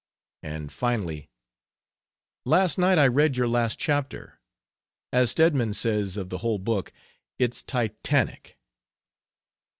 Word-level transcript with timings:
and, 0.41 0.71
finally, 0.73 1.29
"Last 2.43 2.79
night 2.79 2.97
I 2.97 3.05
read 3.05 3.37
your 3.37 3.47
last 3.47 3.77
chapter. 3.77 4.39
As 5.13 5.29
Stedman 5.29 5.73
says 5.75 6.17
of 6.17 6.29
the 6.29 6.39
whole 6.39 6.57
book, 6.57 6.91
it's 7.37 7.61
titanic." 7.61 8.57